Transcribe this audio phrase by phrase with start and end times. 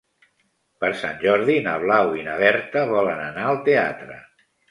[0.83, 4.19] Per Sant Jordi na Blau i na Berta volen anar al teatre.